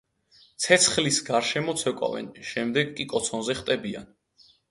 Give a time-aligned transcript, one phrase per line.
[0.63, 4.09] ცეცხლის გარშემო ცეკვავენ, შემდეგ კი კოცონზე ხტებიან.